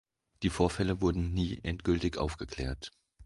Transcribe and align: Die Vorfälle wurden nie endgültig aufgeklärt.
Die 0.41 0.49
Vorfälle 0.49 0.99
wurden 0.99 1.31
nie 1.31 1.59
endgültig 1.61 2.17
aufgeklärt. 2.17 2.91